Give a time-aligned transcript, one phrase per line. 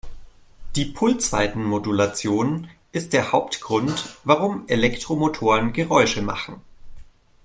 [0.75, 6.59] Die Pulsweitenmodulation ist der Hauptgrund, warum Elektromotoren Geräusche machen.